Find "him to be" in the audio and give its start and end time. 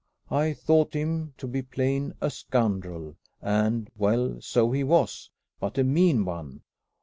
0.95-1.61